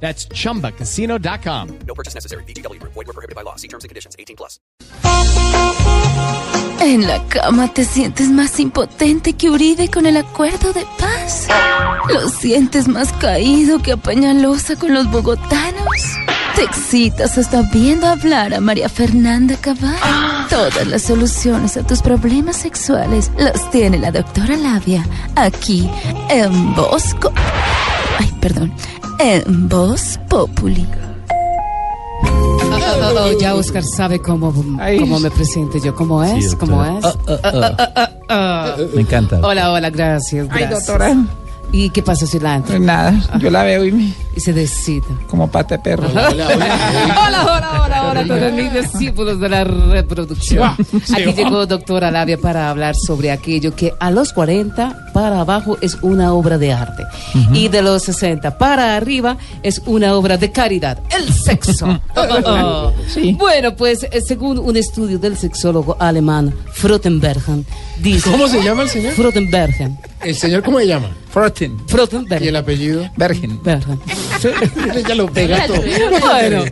[0.00, 1.78] That's chumbacasino.com.
[1.86, 2.44] No purchase necessary.
[2.44, 2.80] BGW.
[2.82, 3.56] Void were prohibited by law.
[3.56, 4.14] See terms and conditions.
[4.18, 4.60] 18 plus.
[6.80, 11.48] En la cama te sientes más impotente que Uribe con el acuerdo de paz.
[12.08, 15.86] Lo sientes más caído que Apañalosa con los bogotanos.
[16.54, 19.98] Te excitas hasta viendo hablar a María Fernanda Cabal.
[20.48, 25.04] Todas las soluciones a tus problemas sexuales las tiene la doctora Labia
[25.34, 25.90] aquí
[26.28, 27.32] en Bosco.
[28.18, 28.72] Ay, perdón.
[29.18, 30.86] En Voz Populi.
[32.22, 36.84] Oh, oh, oh, ya Oscar sabe cómo, cómo me presento yo, cómo es, Sí, cómo
[36.84, 37.04] es.
[38.28, 39.40] Ah, Me encanta.
[39.42, 40.46] Hola, hola, gracias.
[40.50, 40.86] Ay, gracias.
[40.86, 41.16] doctora.
[41.72, 42.76] ¿Y qué pasa, cilantro?
[42.76, 45.08] Pues nada, yo la veo y me, Y se decita.
[45.28, 46.06] como pata de perro.
[46.08, 46.22] Hola,
[47.26, 50.62] hola, hola, hola, todos mis discípulos de la reproducción.
[50.68, 55.96] Aquí llegó doctora Labia para hablar sobre aquello que a los 40 para abajo es
[56.02, 57.02] una obra de arte
[57.54, 61.86] y de los 60 para arriba es una obra de caridad, el sexo.
[62.16, 62.94] Oh, oh, oh.
[63.08, 63.32] Sí.
[63.32, 67.64] Bueno, pues eh, según un estudio del sexólogo alemán Frottenbergen,
[68.02, 68.30] dice...
[68.30, 69.12] ¿Cómo se llama el señor?
[69.12, 69.98] Frottenbergen.
[70.22, 71.10] ¿El señor cómo se llama?
[71.30, 71.76] Froten,
[72.40, 73.08] ¿Y el apellido?
[73.16, 73.60] Bergen.
[73.62, 74.00] Bergen.
[75.08, 75.82] ya lo pega todo.
[76.20, 76.64] Bueno,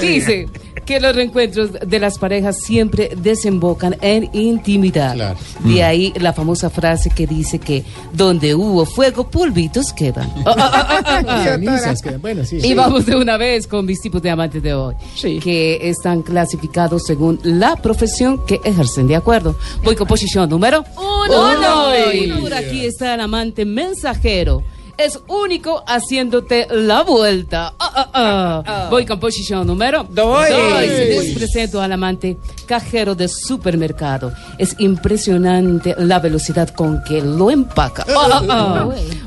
[0.00, 0.48] dice
[0.86, 5.14] que los reencuentros de las parejas siempre desembocan en intimidad.
[5.14, 5.38] Claro.
[5.64, 10.32] De ahí la famosa frase que dice que donde hubo fuego, pulvitos quedan.
[12.20, 12.58] Bueno, sí.
[12.62, 15.38] Y vamos de una vez con mis tipos de amantes de hoy, Sí.
[15.40, 19.06] que están clasificados según la profesión que ejercen.
[19.08, 19.56] ¿De acuerdo?
[19.82, 22.12] Voy con posición número uno.
[22.12, 24.62] Y por aquí está el amante mensajero.
[24.98, 27.74] Es único haciéndote la vuelta.
[27.78, 28.88] Ah, ah, ah.
[28.90, 30.48] Voy con posición número Dos.
[30.48, 34.32] Les presento al amante cajero de supermercado.
[34.58, 38.06] Es impresionante la velocidad con que lo empaca.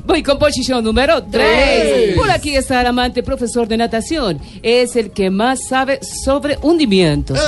[0.05, 2.15] Voy con posición número 3.
[2.15, 4.39] Por aquí está el amante profesor de natación.
[4.63, 7.39] Es el que más sabe sobre hundimientos.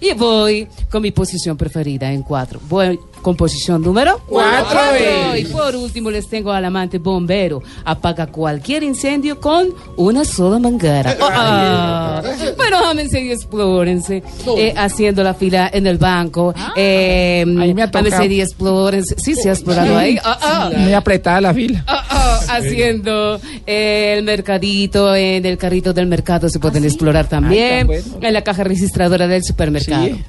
[0.00, 2.60] Y voy con mi posición preferida en 4.
[2.68, 5.36] Voy con posición número Cuatro.
[5.36, 7.62] Y por último les tengo al amante bombero.
[7.84, 11.16] Apaga cualquier incendio con una sola manguera.
[11.20, 12.22] Ah, ah.
[12.56, 14.22] Bueno, ámense y explórense.
[14.56, 16.54] Eh, haciendo la fila en el banco.
[16.76, 18.06] Eh, ha tocado.
[18.06, 19.14] ámense y explórense.
[19.18, 20.18] Sí, se ha explorado ahí.
[20.22, 20.70] Ah, ah.
[20.76, 21.84] Muy apretada la fila.
[21.86, 27.64] Ah, ah, haciendo eh, el mercadito, en el carrito del mercado se pueden explorar también.
[27.64, 28.26] Ay, tan bueno.
[28.28, 30.06] En la caja registradora del supermercado.
[30.06, 30.24] Sí.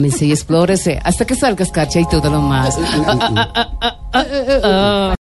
[0.00, 2.78] Ámense y explórese hasta que salgas cacha y todo lo más.